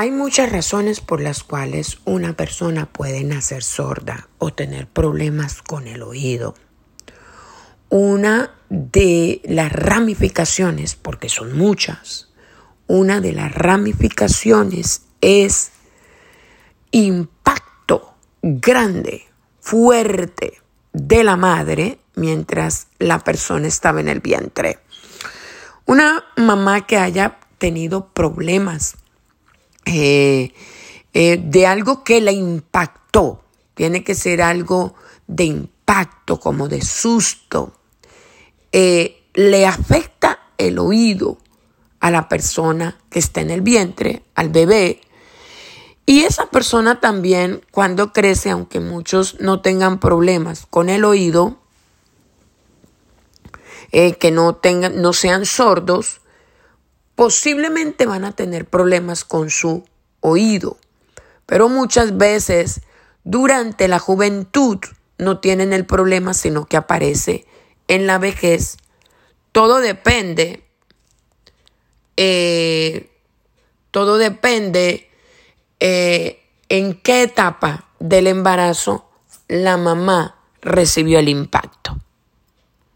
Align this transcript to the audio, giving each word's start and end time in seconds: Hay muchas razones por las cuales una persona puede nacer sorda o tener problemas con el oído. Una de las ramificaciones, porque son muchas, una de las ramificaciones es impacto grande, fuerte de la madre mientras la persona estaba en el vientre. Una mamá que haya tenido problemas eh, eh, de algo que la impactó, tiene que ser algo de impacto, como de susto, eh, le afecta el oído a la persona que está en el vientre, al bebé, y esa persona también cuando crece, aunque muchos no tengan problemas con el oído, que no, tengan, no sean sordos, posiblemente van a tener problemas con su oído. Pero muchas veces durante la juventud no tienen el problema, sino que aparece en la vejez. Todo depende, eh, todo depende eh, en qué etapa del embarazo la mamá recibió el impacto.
Hay 0.00 0.10
muchas 0.10 0.50
razones 0.50 1.02
por 1.02 1.20
las 1.20 1.42
cuales 1.42 1.98
una 2.06 2.32
persona 2.32 2.86
puede 2.86 3.22
nacer 3.22 3.62
sorda 3.62 4.30
o 4.38 4.50
tener 4.50 4.86
problemas 4.86 5.60
con 5.60 5.86
el 5.86 6.02
oído. 6.02 6.54
Una 7.90 8.54
de 8.70 9.42
las 9.44 9.70
ramificaciones, 9.70 10.94
porque 10.94 11.28
son 11.28 11.54
muchas, 11.54 12.30
una 12.86 13.20
de 13.20 13.32
las 13.32 13.54
ramificaciones 13.54 15.02
es 15.20 15.72
impacto 16.92 18.14
grande, 18.40 19.26
fuerte 19.60 20.62
de 20.94 21.24
la 21.24 21.36
madre 21.36 21.98
mientras 22.14 22.86
la 22.98 23.18
persona 23.18 23.68
estaba 23.68 24.00
en 24.00 24.08
el 24.08 24.20
vientre. 24.20 24.78
Una 25.84 26.24
mamá 26.38 26.86
que 26.86 26.96
haya 26.96 27.38
tenido 27.58 28.08
problemas 28.14 28.96
eh, 29.92 30.54
eh, 31.12 31.40
de 31.42 31.66
algo 31.66 32.04
que 32.04 32.20
la 32.20 32.30
impactó, 32.30 33.42
tiene 33.74 34.04
que 34.04 34.14
ser 34.14 34.40
algo 34.40 34.94
de 35.26 35.44
impacto, 35.44 36.38
como 36.38 36.68
de 36.68 36.80
susto, 36.82 37.72
eh, 38.70 39.22
le 39.34 39.66
afecta 39.66 40.38
el 40.58 40.78
oído 40.78 41.38
a 41.98 42.10
la 42.10 42.28
persona 42.28 42.98
que 43.10 43.18
está 43.18 43.40
en 43.40 43.50
el 43.50 43.62
vientre, 43.62 44.22
al 44.36 44.50
bebé, 44.50 45.00
y 46.06 46.20
esa 46.20 46.46
persona 46.46 47.00
también 47.00 47.62
cuando 47.72 48.12
crece, 48.12 48.50
aunque 48.50 48.80
muchos 48.80 49.40
no 49.40 49.60
tengan 49.60 49.98
problemas 49.98 50.66
con 50.68 50.88
el 50.88 51.04
oído, 51.04 51.58
que 53.90 54.30
no, 54.32 54.54
tengan, 54.54 55.02
no 55.02 55.12
sean 55.12 55.44
sordos, 55.46 56.19
posiblemente 57.20 58.06
van 58.06 58.24
a 58.24 58.32
tener 58.32 58.64
problemas 58.64 59.26
con 59.26 59.50
su 59.50 59.84
oído. 60.20 60.78
Pero 61.44 61.68
muchas 61.68 62.16
veces 62.16 62.80
durante 63.24 63.88
la 63.88 63.98
juventud 63.98 64.78
no 65.18 65.38
tienen 65.38 65.74
el 65.74 65.84
problema, 65.84 66.32
sino 66.32 66.64
que 66.64 66.78
aparece 66.78 67.44
en 67.88 68.06
la 68.06 68.16
vejez. 68.16 68.78
Todo 69.52 69.80
depende, 69.80 70.64
eh, 72.16 73.10
todo 73.90 74.16
depende 74.16 75.10
eh, 75.78 76.42
en 76.70 76.94
qué 77.02 77.24
etapa 77.24 77.90
del 77.98 78.28
embarazo 78.28 79.10
la 79.46 79.76
mamá 79.76 80.36
recibió 80.62 81.18
el 81.18 81.28
impacto. 81.28 81.98